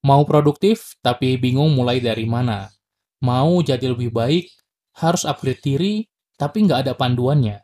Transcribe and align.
Mau 0.00 0.24
produktif, 0.24 0.96
tapi 1.04 1.36
bingung 1.36 1.76
mulai 1.76 2.00
dari 2.00 2.24
mana. 2.24 2.72
Mau 3.20 3.60
jadi 3.60 3.92
lebih 3.92 4.08
baik, 4.08 4.48
harus 4.96 5.28
upgrade 5.28 5.60
diri, 5.60 5.94
tapi 6.40 6.64
nggak 6.64 6.88
ada 6.88 6.92
panduannya. 6.96 7.60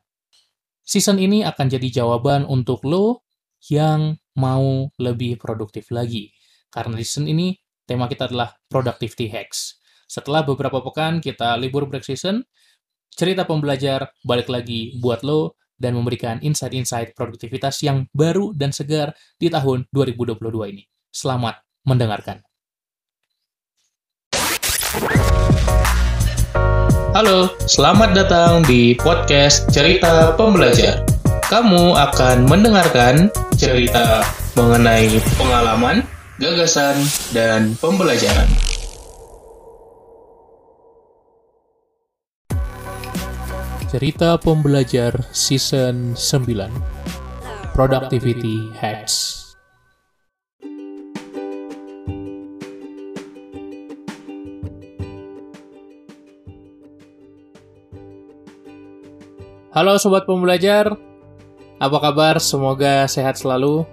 Season 0.85 1.17
ini 1.17 1.43
akan 1.49 1.67
jadi 1.73 1.89
jawaban 2.05 2.45
untuk 2.45 2.85
lo 2.85 3.25
yang 3.73 4.21
mau 4.37 4.93
lebih 5.01 5.41
produktif 5.41 5.89
lagi. 5.89 6.29
Karena 6.69 7.01
di 7.01 7.05
season 7.09 7.25
ini, 7.25 7.57
tema 7.89 8.05
kita 8.05 8.29
adalah 8.29 8.53
Productivity 8.69 9.33
Hacks. 9.33 9.81
Setelah 10.05 10.45
beberapa 10.45 10.85
pekan 10.85 11.25
kita 11.25 11.57
libur 11.57 11.89
break 11.89 12.05
season, 12.05 12.45
cerita 13.11 13.49
pembelajar 13.49 14.13
balik 14.23 14.53
lagi 14.53 14.95
buat 15.01 15.25
lo 15.25 15.57
dan 15.81 15.97
memberikan 15.97 16.39
insight-insight 16.45 17.17
produktivitas 17.17 17.81
yang 17.81 18.05
baru 18.13 18.53
dan 18.53 18.77
segar 18.77 19.17
di 19.41 19.49
tahun 19.49 19.89
2022 19.89 20.37
ini. 20.71 20.85
Selamat 21.11 21.66
mendengarkan. 21.87 22.43
Halo, 27.17 27.49
selamat 27.65 28.13
datang 28.13 28.61
di 28.69 28.93
podcast 28.93 29.73
Cerita 29.73 30.37
Pembelajar. 30.37 31.01
Kamu 31.49 31.97
akan 31.97 32.45
mendengarkan 32.45 33.33
cerita 33.57 34.21
mengenai 34.53 35.17
pengalaman, 35.41 36.05
gagasan, 36.37 36.99
dan 37.33 37.73
pembelajaran. 37.81 38.51
Cerita 43.89 44.37
Pembelajar 44.37 45.25
Season 45.33 46.13
9 46.13 46.69
Productivity 47.73 48.75
Hacks 48.77 49.36
Halo 59.77 60.01
Sobat 60.01 60.25
Pembelajar, 60.25 60.97
apa 61.77 61.99
kabar? 62.01 62.41
Semoga 62.41 63.05
sehat 63.05 63.37
selalu 63.37 63.85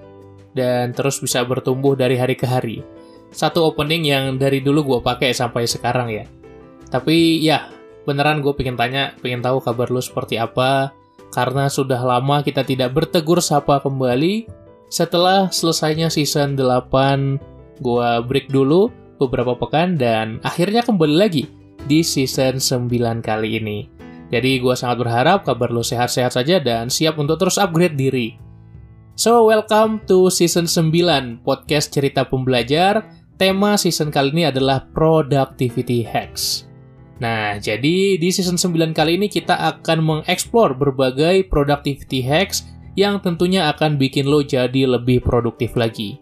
dan 0.56 0.96
terus 0.96 1.20
bisa 1.20 1.44
bertumbuh 1.44 1.92
dari 1.92 2.16
hari 2.16 2.40
ke 2.40 2.48
hari. 2.48 2.88
Satu 3.36 3.68
opening 3.68 4.08
yang 4.08 4.40
dari 4.40 4.64
dulu 4.64 4.80
gue 4.88 5.00
pakai 5.04 5.36
sampai 5.36 5.68
sekarang 5.68 6.08
ya. 6.08 6.24
Tapi 6.88 7.44
ya, 7.44 7.68
beneran 8.08 8.40
gue 8.40 8.56
pengen 8.56 8.80
tanya, 8.80 9.12
pengen 9.20 9.44
tahu 9.44 9.60
kabar 9.60 9.92
lu 9.92 10.00
seperti 10.00 10.40
apa, 10.40 10.96
karena 11.36 11.68
sudah 11.68 12.00
lama 12.00 12.40
kita 12.48 12.64
tidak 12.64 12.96
bertegur 12.96 13.44
sapa 13.44 13.84
kembali. 13.84 14.48
Setelah 14.88 15.52
selesainya 15.52 16.08
season 16.08 16.56
8, 16.56 17.84
gue 17.84 18.10
break 18.24 18.48
dulu 18.56 18.88
beberapa 19.20 19.60
pekan 19.60 20.00
dan 20.00 20.40
akhirnya 20.48 20.80
kembali 20.80 21.28
lagi 21.28 21.44
di 21.92 22.00
season 22.08 22.64
9 22.64 23.20
kali 23.20 23.60
ini. 23.60 24.03
Jadi 24.34 24.58
gue 24.58 24.74
sangat 24.74 25.06
berharap 25.06 25.46
kabar 25.46 25.70
lo 25.70 25.86
sehat-sehat 25.86 26.34
saja 26.34 26.58
dan 26.58 26.90
siap 26.90 27.22
untuk 27.22 27.38
terus 27.38 27.62
upgrade 27.62 27.94
diri. 27.94 28.34
So, 29.14 29.46
welcome 29.46 30.02
to 30.10 30.34
season 30.34 30.66
9 30.66 31.46
podcast 31.46 31.94
cerita 31.94 32.26
pembelajar. 32.26 33.06
Tema 33.38 33.78
season 33.78 34.10
kali 34.10 34.34
ini 34.34 34.50
adalah 34.50 34.90
productivity 34.90 36.02
hacks. 36.02 36.66
Nah, 37.22 37.62
jadi 37.62 38.18
di 38.18 38.30
season 38.34 38.58
9 38.58 38.98
kali 38.98 39.22
ini 39.22 39.30
kita 39.30 39.54
akan 39.54 40.02
mengeksplor 40.02 40.74
berbagai 40.82 41.46
productivity 41.46 42.26
hacks 42.26 42.66
yang 42.98 43.22
tentunya 43.22 43.70
akan 43.70 44.02
bikin 44.02 44.26
lo 44.26 44.42
jadi 44.42 44.90
lebih 44.90 45.22
produktif 45.22 45.78
lagi. 45.78 46.18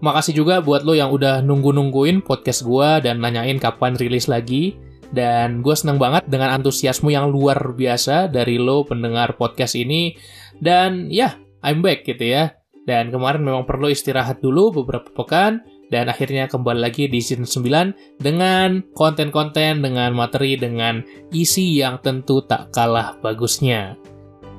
Makasih 0.00 0.40
juga 0.40 0.64
buat 0.64 0.88
lo 0.88 0.96
yang 0.96 1.12
udah 1.12 1.44
nunggu-nungguin 1.44 2.24
podcast 2.24 2.64
gue 2.64 3.04
dan 3.04 3.20
nanyain 3.20 3.60
kapan 3.60 3.92
rilis 4.00 4.24
lagi. 4.24 4.72
Dan 5.10 5.60
gue 5.60 5.74
seneng 5.74 5.98
banget 5.98 6.30
dengan 6.30 6.54
antusiasmu 6.54 7.10
yang 7.10 7.30
luar 7.30 7.74
biasa 7.74 8.30
dari 8.30 8.56
lo 8.62 8.86
pendengar 8.86 9.34
podcast 9.34 9.74
ini. 9.74 10.14
Dan 10.56 11.10
ya, 11.10 11.34
I'm 11.66 11.82
back 11.82 12.06
gitu 12.06 12.22
ya. 12.22 12.54
Dan 12.86 13.10
kemarin 13.10 13.42
memang 13.42 13.66
perlu 13.66 13.90
istirahat 13.90 14.38
dulu 14.38 14.82
beberapa 14.82 15.10
pekan. 15.10 15.66
Dan 15.90 16.06
akhirnya 16.06 16.46
kembali 16.46 16.86
lagi 16.86 17.10
di 17.10 17.18
season 17.18 17.42
9 17.42 18.22
dengan 18.22 18.78
konten-konten, 18.94 19.82
dengan 19.82 20.14
materi, 20.14 20.54
dengan 20.54 21.02
isi 21.34 21.82
yang 21.82 21.98
tentu 21.98 22.46
tak 22.46 22.70
kalah 22.70 23.18
bagusnya. 23.18 23.98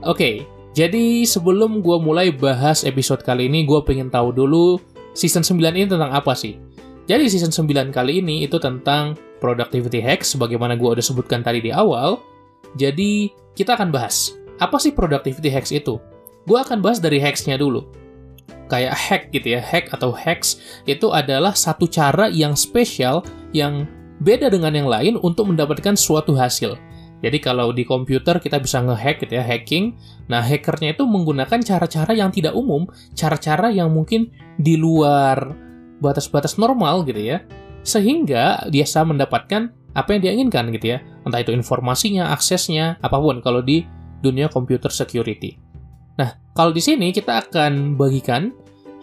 Oke, 0.04 0.12
okay, 0.12 0.36
jadi 0.72 1.28
sebelum 1.28 1.80
gue 1.80 1.98
mulai 2.00 2.36
bahas 2.36 2.88
episode 2.88 3.24
kali 3.24 3.48
ini, 3.48 3.64
gue 3.64 3.80
pengen 3.84 4.12
tahu 4.12 4.36
dulu 4.36 4.80
season 5.16 5.44
9 5.44 5.60
ini 5.72 5.88
tentang 5.88 6.12
apa 6.12 6.32
sih? 6.32 6.60
Jadi 7.08 7.28
season 7.28 7.52
9 7.52 7.92
kali 7.92 8.20
ini 8.20 8.44
itu 8.48 8.56
tentang 8.56 9.20
productivity 9.42 9.98
hacks 10.00 10.38
sebagaimana 10.38 10.78
gue 10.78 10.86
udah 10.86 11.04
sebutkan 11.04 11.42
tadi 11.42 11.60
di 11.66 11.74
awal. 11.74 12.22
Jadi 12.78 13.34
kita 13.58 13.76
akan 13.76 13.90
bahas 13.90 14.38
apa 14.62 14.78
sih 14.78 14.94
productivity 14.94 15.50
hacks 15.50 15.74
itu? 15.74 15.98
Gue 16.46 16.62
akan 16.62 16.80
bahas 16.80 17.02
dari 17.02 17.18
hacksnya 17.18 17.58
dulu. 17.58 17.90
Kayak 18.70 18.96
hack 18.96 19.24
gitu 19.36 19.58
ya, 19.58 19.60
hack 19.60 19.92
atau 19.92 20.16
hacks 20.16 20.62
itu 20.88 21.12
adalah 21.12 21.58
satu 21.58 21.90
cara 21.90 22.32
yang 22.32 22.56
spesial 22.56 23.26
yang 23.52 23.90
beda 24.24 24.48
dengan 24.48 24.72
yang 24.72 24.88
lain 24.88 25.20
untuk 25.20 25.50
mendapatkan 25.50 25.98
suatu 25.98 26.38
hasil. 26.38 26.80
Jadi 27.22 27.38
kalau 27.38 27.70
di 27.76 27.84
komputer 27.86 28.40
kita 28.40 28.58
bisa 28.58 28.82
ngehack 28.82 29.22
gitu 29.22 29.38
ya, 29.38 29.44
hacking. 29.44 30.00
Nah, 30.26 30.42
hackernya 30.42 30.98
itu 30.98 31.04
menggunakan 31.06 31.60
cara-cara 31.62 32.16
yang 32.18 32.34
tidak 32.34 32.56
umum, 32.58 32.88
cara-cara 33.14 33.70
yang 33.70 33.94
mungkin 33.94 34.32
di 34.58 34.80
luar 34.80 35.54
batas-batas 36.02 36.58
normal 36.58 37.06
gitu 37.06 37.22
ya 37.22 37.46
sehingga 37.82 38.66
dia 38.70 38.86
bisa 38.86 39.02
mendapatkan 39.02 39.74
apa 39.92 40.10
yang 40.16 40.22
dia 40.24 40.32
inginkan 40.32 40.72
gitu 40.72 40.98
ya. 40.98 41.00
Entah 41.28 41.44
itu 41.44 41.52
informasinya, 41.54 42.32
aksesnya, 42.34 42.98
apa 43.04 43.18
pun 43.20 43.44
kalau 43.44 43.62
di 43.62 43.86
dunia 44.22 44.48
computer 44.48 44.90
security. 44.90 45.58
Nah, 46.18 46.38
kalau 46.54 46.72
di 46.72 46.82
sini 46.82 47.10
kita 47.10 47.48
akan 47.48 47.98
bagikan 47.98 48.54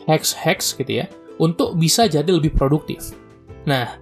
hacks-hacks 0.06 0.78
gitu 0.78 1.04
ya 1.04 1.06
untuk 1.42 1.76
bisa 1.76 2.06
jadi 2.06 2.26
lebih 2.26 2.54
produktif. 2.54 3.12
Nah, 3.66 3.98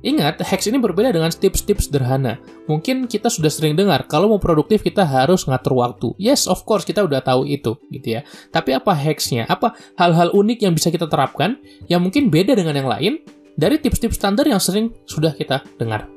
ingat 0.00 0.40
hacks 0.40 0.70
ini 0.70 0.80
berbeda 0.80 1.12
dengan 1.12 1.28
tips-tips 1.28 1.90
sederhana. 1.90 2.40
Mungkin 2.70 3.10
kita 3.10 3.28
sudah 3.28 3.52
sering 3.52 3.76
dengar 3.76 4.08
kalau 4.08 4.32
mau 4.32 4.40
produktif 4.40 4.80
kita 4.80 5.04
harus 5.04 5.44
ngatur 5.44 5.74
waktu. 5.76 6.08
Yes, 6.16 6.48
of 6.48 6.64
course 6.64 6.86
kita 6.86 7.04
udah 7.04 7.20
tahu 7.20 7.44
itu 7.44 7.76
gitu 7.92 8.18
ya. 8.18 8.20
Tapi 8.54 8.78
apa 8.78 8.94
hacksnya? 8.94 9.44
Apa 9.50 9.76
hal-hal 10.00 10.32
unik 10.32 10.58
yang 10.64 10.72
bisa 10.72 10.88
kita 10.88 11.10
terapkan 11.10 11.60
yang 11.90 12.00
mungkin 12.00 12.32
beda 12.32 12.56
dengan 12.56 12.74
yang 12.78 12.88
lain 12.88 13.14
dari 13.60 13.76
tips-tips 13.76 14.16
standar 14.16 14.48
yang 14.48 14.56
sering 14.56 14.88
sudah 15.04 15.36
kita 15.36 15.60
dengar. 15.76 16.08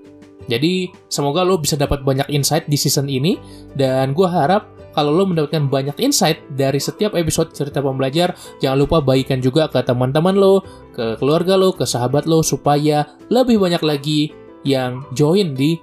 Jadi, 0.48 0.92
semoga 1.12 1.44
lo 1.44 1.60
bisa 1.60 1.76
dapat 1.76 2.04
banyak 2.04 2.28
insight 2.32 2.68
di 2.68 2.80
season 2.80 3.12
ini, 3.12 3.40
dan 3.76 4.16
gue 4.16 4.28
harap 4.28 4.72
kalau 4.94 5.12
lo 5.12 5.24
mendapatkan 5.26 5.68
banyak 5.68 5.98
insight 6.00 6.40
dari 6.54 6.78
setiap 6.78 7.18
episode 7.18 7.52
cerita 7.52 7.82
pembelajar, 7.82 8.36
jangan 8.60 8.78
lupa 8.80 9.02
bagikan 9.02 9.42
juga 9.44 9.68
ke 9.68 9.82
teman-teman 9.84 10.36
lo, 10.36 10.64
ke 10.96 11.18
keluarga 11.18 11.60
lo, 11.60 11.74
ke 11.74 11.84
sahabat 11.84 12.30
lo, 12.30 12.46
supaya 12.46 13.08
lebih 13.28 13.60
banyak 13.60 13.84
lagi 13.84 14.32
yang 14.64 15.04
join 15.16 15.56
di 15.58 15.80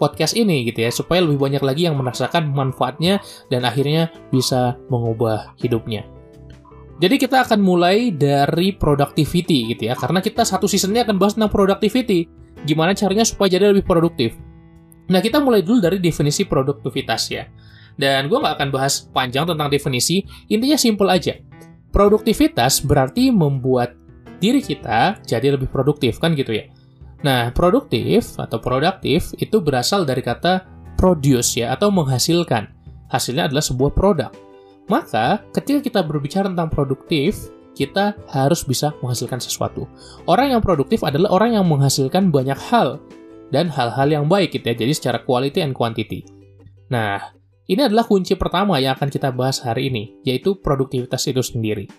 podcast 0.00 0.32
ini 0.38 0.64
gitu 0.70 0.86
ya, 0.86 0.90
supaya 0.94 1.20
lebih 1.20 1.36
banyak 1.36 1.62
lagi 1.62 1.88
yang 1.88 1.98
merasakan 1.98 2.52
manfaatnya 2.54 3.20
dan 3.52 3.64
akhirnya 3.68 4.08
bisa 4.32 4.80
mengubah 4.88 5.56
hidupnya. 5.60 6.15
Jadi 6.96 7.20
kita 7.20 7.44
akan 7.44 7.60
mulai 7.60 8.08
dari 8.08 8.72
productivity 8.72 9.76
gitu 9.76 9.92
ya, 9.92 9.94
karena 9.94 10.24
kita 10.24 10.48
satu 10.48 10.64
seasonnya 10.64 11.04
akan 11.04 11.16
bahas 11.20 11.36
tentang 11.36 11.52
productivity. 11.52 12.24
Gimana 12.64 12.96
caranya 12.96 13.28
supaya 13.28 13.52
jadi 13.52 13.68
lebih 13.68 13.84
produktif. 13.84 14.32
Nah 15.12 15.20
kita 15.20 15.38
mulai 15.44 15.60
dulu 15.60 15.84
dari 15.84 16.00
definisi 16.00 16.48
produktivitas 16.48 17.22
ya. 17.28 17.44
Dan 17.96 18.32
gue 18.32 18.38
nggak 18.40 18.60
akan 18.60 18.68
bahas 18.72 19.08
panjang 19.12 19.44
tentang 19.44 19.68
definisi, 19.68 20.24
intinya 20.48 20.76
simple 20.76 21.08
aja. 21.08 21.36
Produktivitas 21.92 22.84
berarti 22.84 23.28
membuat 23.28 23.96
diri 24.40 24.60
kita 24.60 25.20
jadi 25.24 25.56
lebih 25.56 25.68
produktif 25.72 26.20
kan 26.20 26.36
gitu 26.36 26.52
ya. 26.52 26.68
Nah, 27.24 27.52
produktif 27.56 28.36
atau 28.36 28.60
produktif 28.60 29.32
itu 29.40 29.64
berasal 29.64 30.04
dari 30.04 30.20
kata 30.20 30.68
produce 31.00 31.60
ya 31.60 31.72
atau 31.72 31.88
menghasilkan. 31.88 32.68
Hasilnya 33.08 33.48
adalah 33.48 33.64
sebuah 33.64 33.92
produk. 33.96 34.32
Maka, 34.86 35.42
ketika 35.50 35.82
kita 35.82 36.00
berbicara 36.06 36.46
tentang 36.46 36.70
produktif, 36.70 37.50
kita 37.76 38.16
harus 38.32 38.64
bisa 38.64 38.96
menghasilkan 39.04 39.42
sesuatu. 39.42 39.84
Orang 40.24 40.54
yang 40.54 40.62
produktif 40.64 41.04
adalah 41.04 41.28
orang 41.34 41.58
yang 41.58 41.66
menghasilkan 41.68 42.32
banyak 42.32 42.56
hal 42.72 43.02
dan 43.52 43.68
hal-hal 43.68 44.08
yang 44.08 44.24
baik 44.26 44.56
gitu 44.56 44.72
ya. 44.72 44.76
Jadi 44.78 44.92
secara 44.96 45.18
quality 45.20 45.60
and 45.60 45.76
quantity. 45.76 46.24
Nah, 46.88 47.34
ini 47.66 47.82
adalah 47.82 48.06
kunci 48.06 48.38
pertama 48.38 48.78
yang 48.78 48.94
akan 48.94 49.10
kita 49.10 49.34
bahas 49.34 49.58
hari 49.60 49.90
ini, 49.90 50.16
yaitu 50.22 50.54
produktivitas 50.56 51.26
itu 51.26 51.42
sendiri. 51.42 51.90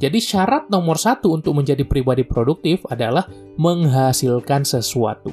Jadi 0.00 0.16
syarat 0.16 0.72
nomor 0.72 0.96
satu 0.96 1.36
untuk 1.36 1.52
menjadi 1.52 1.84
pribadi 1.84 2.24
produktif 2.24 2.80
adalah 2.88 3.28
menghasilkan 3.60 4.64
sesuatu. 4.64 5.28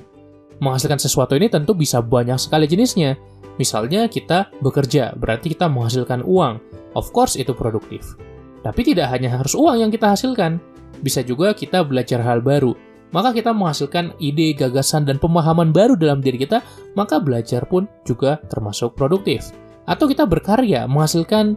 Menghasilkan 0.59 0.99
sesuatu 0.99 1.39
ini 1.39 1.47
tentu 1.47 1.71
bisa 1.71 2.03
banyak 2.03 2.35
sekali 2.35 2.67
jenisnya. 2.67 3.15
Misalnya 3.57 4.05
kita 4.05 4.53
bekerja, 4.61 5.17
berarti 5.17 5.53
kita 5.57 5.65
menghasilkan 5.65 6.21
uang. 6.21 6.61
Of 6.93 7.09
course 7.13 7.37
itu 7.37 7.53
produktif. 7.57 8.17
Tapi 8.61 8.81
tidak 8.85 9.09
hanya 9.13 9.33
harus 9.37 9.53
uang 9.57 9.81
yang 9.81 9.91
kita 9.93 10.13
hasilkan. 10.13 10.61
bisa 10.97 11.21
juga 11.21 11.53
kita 11.53 11.85
belajar 11.85 12.25
hal 12.25 12.41
baru. 12.41 12.73
Maka 13.13 13.31
kita 13.31 13.55
menghasilkan 13.55 14.17
ide, 14.19 14.51
gagasan, 14.57 15.07
dan 15.07 15.21
pemahaman 15.21 15.71
baru 15.71 15.95
dalam 15.95 16.19
diri 16.19 16.41
kita, 16.41 16.59
maka 16.97 17.21
belajar 17.23 17.63
pun 17.69 17.87
juga 18.03 18.41
termasuk 18.51 18.99
produktif. 18.99 19.47
Atau 19.87 20.11
kita 20.11 20.27
berkarya, 20.27 20.89
menghasilkan 20.91 21.55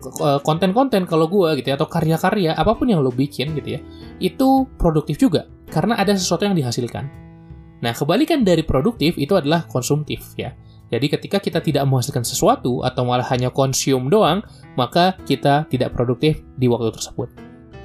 eh, 0.00 0.40
konten-konten 0.40 1.04
kalau 1.04 1.28
gue 1.28 1.60
gitu 1.60 1.68
ya, 1.68 1.76
atau 1.76 1.84
karya-karya, 1.84 2.56
apa 2.56 2.72
pun 2.72 2.88
yang 2.88 3.04
lo 3.04 3.12
bikin 3.12 3.52
gitu 3.58 3.76
ya, 3.76 3.80
itu 4.24 4.64
produktif 4.80 5.20
juga, 5.20 5.44
karena 5.68 6.00
ada 6.00 6.16
sesuatu 6.16 6.48
yang 6.48 6.56
dihasilkan. 6.56 7.04
Nah, 7.84 7.92
kebalikan 7.92 8.40
dari 8.40 8.64
produktif 8.64 9.20
itu 9.20 9.36
adalah 9.36 9.68
konsumtif 9.68 10.32
ya. 10.40 10.56
Jadi 10.90 11.06
ketika 11.06 11.38
kita 11.38 11.62
tidak 11.62 11.86
menghasilkan 11.86 12.26
sesuatu 12.26 12.82
atau 12.82 13.06
malah 13.06 13.26
hanya 13.30 13.48
konsum 13.54 14.10
doang, 14.10 14.42
maka 14.74 15.14
kita 15.22 15.64
tidak 15.70 15.94
produktif 15.94 16.42
di 16.58 16.66
waktu 16.66 16.90
tersebut. 16.90 17.30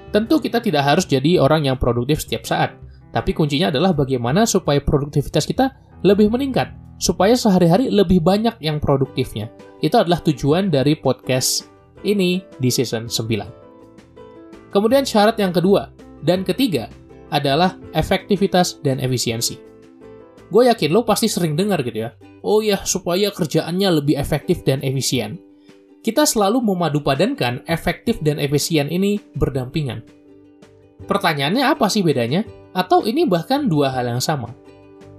Tentu 0.09 0.41
kita 0.41 0.57
tidak 0.57 0.83
harus 0.83 1.05
jadi 1.05 1.37
orang 1.37 1.69
yang 1.69 1.77
produktif 1.77 2.25
setiap 2.25 2.49
saat, 2.49 2.73
tapi 3.13 3.31
kuncinya 3.31 3.69
adalah 3.69 3.93
bagaimana 3.93 4.49
supaya 4.49 4.81
produktivitas 4.81 5.45
kita 5.45 5.77
lebih 6.01 6.33
meningkat, 6.33 6.73
supaya 6.97 7.37
sehari-hari 7.37 7.93
lebih 7.93 8.25
banyak 8.25 8.57
yang 8.57 8.81
produktifnya. 8.81 9.53
Itu 9.85 10.01
adalah 10.01 10.25
tujuan 10.25 10.73
dari 10.73 10.97
podcast 10.97 11.69
ini 12.01 12.41
di 12.57 12.69
season 12.73 13.05
9. 13.05 14.73
Kemudian 14.73 15.05
syarat 15.05 15.37
yang 15.37 15.53
kedua 15.53 15.93
dan 16.25 16.41
ketiga 16.41 16.89
adalah 17.29 17.77
efektivitas 17.93 18.81
dan 18.81 18.97
efisiensi. 18.97 19.74
Gue 20.53 20.69
yakin 20.69 20.93
lo 20.93 21.01
pasti 21.01 21.25
sering 21.25 21.57
dengar 21.57 21.81
gitu 21.81 22.05
ya, 22.05 22.13
oh 22.45 22.61
ya 22.61 22.81
supaya 22.85 23.33
kerjaannya 23.33 24.01
lebih 24.01 24.15
efektif 24.15 24.61
dan 24.61 24.81
efisien. 24.85 25.41
Kita 26.05 26.21
selalu 26.21 26.61
memadupadankan 26.61 27.65
efektif 27.65 28.21
dan 28.21 28.37
efisien 28.37 28.93
ini 28.93 29.17
berdampingan. 29.33 30.05
Pertanyaannya 31.09 31.65
apa 31.65 31.89
sih 31.89 32.05
bedanya? 32.05 32.45
Atau 32.77 33.09
ini 33.09 33.25
bahkan 33.25 33.65
dua 33.65 33.89
hal 33.89 34.05
yang 34.05 34.21
sama? 34.21 34.53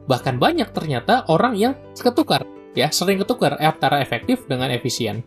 Bahkan 0.06 0.38
banyak 0.38 0.70
ternyata 0.70 1.26
orang 1.26 1.58
yang 1.58 1.74
ketukar, 1.98 2.46
ya 2.78 2.86
sering 2.94 3.18
ketukar 3.18 3.58
antara 3.58 3.98
efektif 3.98 4.46
dengan 4.46 4.70
efisien. 4.70 5.26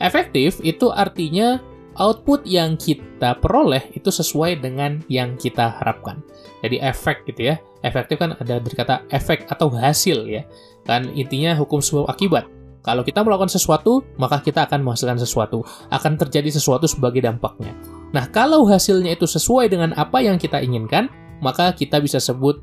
Efektif 0.00 0.62
itu 0.64 0.88
artinya 0.88 1.60
output 1.98 2.46
yang 2.46 2.78
kita 2.78 3.36
peroleh 3.42 3.90
itu 3.92 4.08
sesuai 4.08 4.62
dengan 4.62 5.02
yang 5.10 5.34
kita 5.34 5.82
harapkan. 5.82 6.22
Jadi 6.62 6.78
efek 6.80 7.26
gitu 7.26 7.52
ya. 7.52 7.60
Efektif 7.82 8.18
kan 8.18 8.34
ada 8.38 8.58
dari 8.58 8.74
kata 8.74 9.06
efek 9.10 9.50
atau 9.50 9.70
hasil 9.70 10.26
ya. 10.26 10.42
Kan 10.86 11.10
intinya 11.14 11.54
hukum 11.58 11.82
sebab 11.82 12.06
akibat. 12.08 12.46
Kalau 12.86 13.04
kita 13.04 13.20
melakukan 13.20 13.52
sesuatu, 13.52 14.00
maka 14.16 14.40
kita 14.40 14.64
akan 14.64 14.80
menghasilkan 14.80 15.20
sesuatu. 15.20 15.60
Akan 15.92 16.16
terjadi 16.16 16.48
sesuatu 16.48 16.88
sebagai 16.88 17.20
dampaknya. 17.20 17.74
Nah, 18.14 18.24
kalau 18.32 18.64
hasilnya 18.64 19.12
itu 19.12 19.28
sesuai 19.28 19.68
dengan 19.68 19.92
apa 19.98 20.24
yang 20.24 20.40
kita 20.40 20.62
inginkan, 20.62 21.10
maka 21.44 21.74
kita 21.76 22.00
bisa 22.00 22.16
sebut 22.16 22.62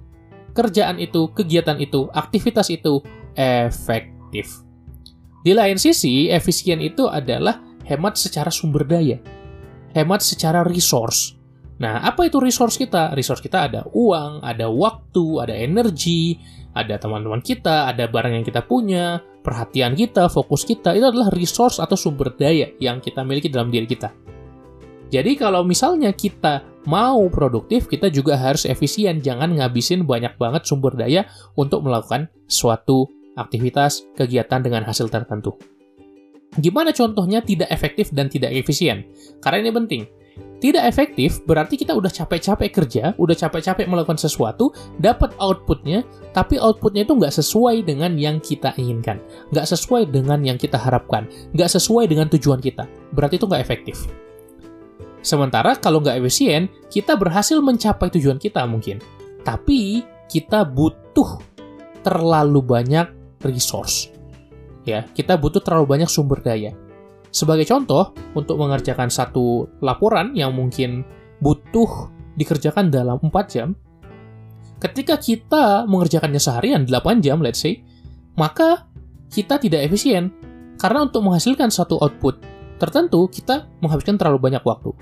kerjaan 0.55 0.97
itu, 0.97 1.29
kegiatan 1.35 1.77
itu, 1.77 2.09
aktivitas 2.15 2.71
itu 2.73 3.03
efektif. 3.37 4.65
Di 5.45 5.53
lain 5.53 5.77
sisi, 5.77 6.31
efisien 6.31 6.81
itu 6.81 7.05
adalah 7.05 7.61
hemat 7.85 8.17
secara 8.17 8.49
sumber 8.49 8.83
daya. 8.85 9.21
Hemat 9.95 10.25
secara 10.25 10.65
resource. 10.65 11.37
Nah, 11.75 12.03
apa 12.03 12.27
itu 12.27 12.39
resource 12.39 12.79
kita? 12.79 13.11
Resource 13.15 13.43
kita 13.43 13.67
ada 13.67 13.81
uang, 13.91 14.43
ada 14.43 14.67
waktu, 14.71 15.25
ada 15.43 15.55
energi, 15.55 16.39
ada 16.75 16.99
teman-teman 16.99 17.39
kita, 17.39 17.91
ada 17.91 18.07
barang 18.07 18.35
yang 18.35 18.45
kita 18.47 18.63
punya, 18.63 19.19
perhatian 19.43 19.95
kita, 19.95 20.27
fokus 20.27 20.63
kita, 20.63 20.95
itu 20.95 21.03
adalah 21.07 21.31
resource 21.31 21.79
atau 21.79 21.95
sumber 21.95 22.35
daya 22.35 22.71
yang 22.79 22.99
kita 22.99 23.23
miliki 23.23 23.47
dalam 23.47 23.71
diri 23.71 23.87
kita. 23.87 24.11
Jadi 25.11 25.37
kalau 25.37 25.61
misalnya 25.63 26.11
kita 26.11 26.63
mau 26.89 27.21
produktif, 27.29 27.87
kita 27.87 28.09
juga 28.11 28.35
harus 28.35 28.65
efisien, 28.65 29.21
jangan 29.21 29.53
ngabisin 29.53 30.03
banyak 30.03 30.35
banget 30.35 30.65
sumber 30.65 30.97
daya 30.97 31.27
untuk 31.55 31.85
melakukan 31.85 32.27
suatu 32.49 33.07
aktivitas, 33.35 34.07
kegiatan 34.15 34.63
dengan 34.63 34.87
hasil 34.87 35.11
tertentu. 35.11 35.74
Gimana 36.57 36.95
contohnya 36.95 37.43
tidak 37.43 37.67
efektif 37.71 38.11
dan 38.15 38.31
tidak 38.31 38.55
efisien? 38.55 39.07
Karena 39.43 39.65
ini 39.67 39.71
penting 39.71 40.03
tidak 40.65 40.87
efektif 40.87 41.43
berarti 41.43 41.77
kita 41.77 41.93
udah 41.93 42.09
capek-capek 42.09 42.69
kerja, 42.71 43.03
udah 43.19 43.35
capek-capek 43.37 43.85
melakukan 43.85 44.17
sesuatu, 44.17 44.71
dapat 44.97 45.35
outputnya, 45.37 46.01
tapi 46.31 46.57
outputnya 46.57 47.03
itu 47.05 47.13
nggak 47.13 47.35
sesuai 47.37 47.85
dengan 47.85 48.15
yang 48.15 48.41
kita 48.41 48.73
inginkan, 48.79 49.21
nggak 49.51 49.67
sesuai 49.67 50.09
dengan 50.09 50.41
yang 50.41 50.57
kita 50.57 50.79
harapkan, 50.79 51.27
nggak 51.53 51.69
sesuai 51.69 52.07
dengan 52.09 52.31
tujuan 52.31 52.63
kita. 52.63 52.87
Berarti 53.13 53.35
itu 53.37 53.45
nggak 53.45 53.61
efektif. 53.61 53.97
Sementara 55.21 55.75
kalau 55.77 55.99
nggak 56.01 56.23
efisien, 56.23 56.71
kita 56.87 57.19
berhasil 57.19 57.59
mencapai 57.59 58.09
tujuan 58.15 58.39
kita 58.39 58.63
mungkin, 58.65 59.03
tapi 59.43 60.07
kita 60.31 60.63
butuh 60.65 61.45
terlalu 62.01 62.63
banyak 62.63 63.05
resource. 63.43 64.14
Ya, 64.85 65.03
kita 65.17 65.33
butuh 65.35 65.59
terlalu 65.65 65.97
banyak 65.97 66.09
sumber 66.09 66.39
daya 66.45 66.77
sebagai 67.35 67.67
contoh, 67.67 68.15
untuk 68.31 68.55
mengerjakan 68.55 69.11
satu 69.11 69.67
laporan 69.83 70.31
yang 70.39 70.55
mungkin 70.55 71.03
butuh 71.43 72.07
dikerjakan 72.39 72.87
dalam 72.87 73.19
4 73.19 73.27
jam, 73.51 73.75
ketika 74.79 75.19
kita 75.19 75.83
mengerjakannya 75.83 76.39
seharian 76.39 76.87
8 76.87 77.19
jam, 77.19 77.43
let's 77.43 77.59
say, 77.59 77.83
maka 78.39 78.87
kita 79.27 79.59
tidak 79.59 79.83
efisien. 79.83 80.31
Karena 80.79 81.03
untuk 81.03 81.27
menghasilkan 81.27 81.67
satu 81.67 81.99
output 81.99 82.39
tertentu, 82.79 83.27
kita 83.27 83.67
menghabiskan 83.83 84.15
terlalu 84.15 84.39
banyak 84.39 84.63
waktu. 84.63 84.95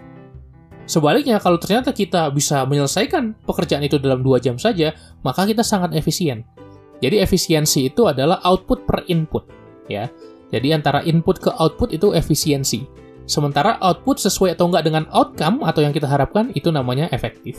Sebaliknya, 0.90 1.38
kalau 1.38 1.62
ternyata 1.62 1.94
kita 1.94 2.34
bisa 2.34 2.66
menyelesaikan 2.66 3.46
pekerjaan 3.46 3.86
itu 3.86 4.02
dalam 4.02 4.26
2 4.26 4.42
jam 4.42 4.58
saja, 4.58 4.90
maka 5.22 5.46
kita 5.46 5.62
sangat 5.62 5.94
efisien. 5.94 6.50
Jadi 6.98 7.22
efisiensi 7.22 7.94
itu 7.94 8.10
adalah 8.10 8.42
output 8.42 8.90
per 8.90 9.06
input, 9.06 9.46
ya. 9.88 10.12
Jadi 10.54 10.70
antara 10.70 11.02
input 11.02 11.42
ke 11.42 11.50
output 11.50 11.92
itu 11.96 12.14
efisiensi. 12.14 12.86
Sementara 13.26 13.80
output 13.80 14.20
sesuai 14.20 14.60
atau 14.60 14.70
enggak 14.70 14.86
dengan 14.86 15.08
outcome 15.10 15.64
atau 15.64 15.82
yang 15.82 15.96
kita 15.96 16.06
harapkan 16.06 16.52
itu 16.54 16.70
namanya 16.70 17.08
efektif. 17.10 17.58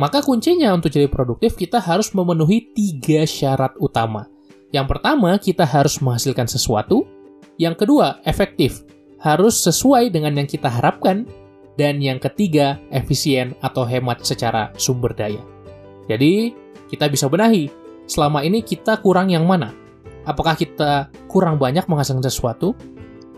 Maka 0.00 0.24
kuncinya 0.24 0.72
untuk 0.72 0.92
jadi 0.92 1.08
produktif 1.08 1.56
kita 1.58 1.80
harus 1.80 2.12
memenuhi 2.16 2.72
tiga 2.72 3.28
syarat 3.28 3.76
utama. 3.76 4.28
Yang 4.72 4.86
pertama, 4.96 5.36
kita 5.36 5.68
harus 5.68 6.00
menghasilkan 6.00 6.48
sesuatu. 6.48 7.04
Yang 7.60 7.84
kedua, 7.84 8.24
efektif. 8.24 8.88
Harus 9.20 9.60
sesuai 9.60 10.08
dengan 10.08 10.32
yang 10.32 10.48
kita 10.48 10.66
harapkan. 10.72 11.28
Dan 11.76 12.00
yang 12.00 12.20
ketiga, 12.20 12.80
efisien 12.92 13.56
atau 13.60 13.84
hemat 13.84 14.24
secara 14.24 14.72
sumber 14.80 15.12
daya. 15.12 15.40
Jadi, 16.08 16.52
kita 16.88 17.08
bisa 17.08 17.28
benahi. 17.28 17.68
Selama 18.08 18.44
ini 18.44 18.60
kita 18.60 19.00
kurang 19.00 19.32
yang 19.32 19.44
mana? 19.44 19.72
Apakah 20.22 20.54
kita 20.54 21.10
kurang 21.26 21.58
banyak 21.58 21.86
menghasilkan 21.90 22.22
sesuatu? 22.22 22.78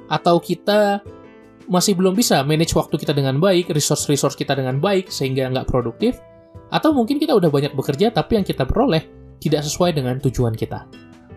Atau 0.08 0.36
kita 0.40 1.00
masih 1.64 1.96
belum 1.96 2.12
bisa 2.12 2.44
manage 2.44 2.76
waktu 2.76 3.00
kita 3.00 3.16
dengan 3.16 3.40
baik, 3.40 3.72
resource-resource 3.72 4.36
kita 4.36 4.52
dengan 4.52 4.78
baik, 4.80 5.08
sehingga 5.08 5.48
nggak 5.48 5.68
produktif? 5.68 6.20
Atau 6.68 6.92
mungkin 6.92 7.16
kita 7.16 7.32
udah 7.32 7.48
banyak 7.48 7.72
bekerja, 7.72 8.12
tapi 8.12 8.36
yang 8.36 8.44
kita 8.44 8.68
peroleh 8.68 9.08
tidak 9.40 9.64
sesuai 9.64 9.96
dengan 9.96 10.20
tujuan 10.20 10.52
kita. 10.52 10.84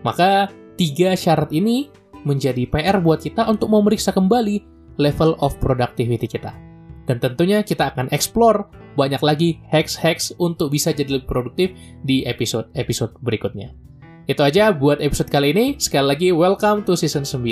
Maka, 0.04 0.52
tiga 0.76 1.16
syarat 1.16 1.48
ini 1.50 1.88
menjadi 2.28 2.68
PR 2.68 3.00
buat 3.00 3.24
kita 3.24 3.48
untuk 3.48 3.72
memeriksa 3.72 4.12
kembali 4.12 4.60
level 5.00 5.38
of 5.40 5.56
productivity 5.62 6.28
kita. 6.28 6.52
Dan 7.08 7.24
tentunya 7.24 7.64
kita 7.64 7.88
akan 7.96 8.12
explore 8.12 8.68
banyak 8.98 9.22
lagi 9.24 9.64
hacks-hacks 9.72 10.36
untuk 10.36 10.74
bisa 10.74 10.92
jadi 10.92 11.16
lebih 11.16 11.30
produktif 11.30 11.72
di 12.04 12.26
episode-episode 12.28 13.16
berikutnya. 13.24 13.87
Itu 14.28 14.44
aja 14.44 14.68
buat 14.76 15.00
episode 15.00 15.32
kali 15.32 15.56
ini. 15.56 15.66
Sekali 15.80 16.04
lagi, 16.04 16.28
welcome 16.36 16.84
to 16.84 16.92
season 16.92 17.24
9. 17.24 17.48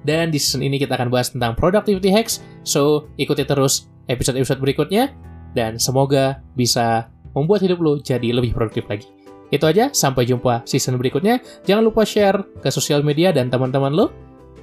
Dan 0.00 0.32
di 0.32 0.40
season 0.40 0.64
ini 0.64 0.80
kita 0.80 0.96
akan 0.96 1.12
bahas 1.12 1.28
tentang 1.28 1.52
productivity 1.52 2.08
hacks. 2.08 2.40
So, 2.64 3.12
ikuti 3.20 3.44
terus 3.44 3.92
episode-episode 4.08 4.56
berikutnya. 4.56 5.12
Dan 5.52 5.76
semoga 5.76 6.40
bisa 6.56 7.12
membuat 7.36 7.68
hidup 7.68 7.84
lo 7.84 8.00
jadi 8.00 8.32
lebih 8.32 8.56
produktif 8.56 8.88
lagi. 8.88 9.04
Itu 9.52 9.68
aja, 9.68 9.92
sampai 9.92 10.24
jumpa 10.24 10.64
season 10.64 10.96
berikutnya. 10.96 11.36
Jangan 11.68 11.84
lupa 11.84 12.08
share 12.08 12.40
ke 12.64 12.72
sosial 12.72 13.04
media 13.04 13.28
dan 13.28 13.52
teman-teman 13.52 13.92
lo. 13.92 14.08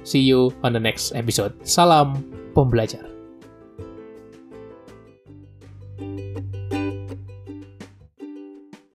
See 0.02 0.26
you 0.26 0.50
on 0.66 0.74
the 0.74 0.82
next 0.82 1.14
episode. 1.14 1.54
Salam 1.62 2.18
pembelajar. 2.50 3.13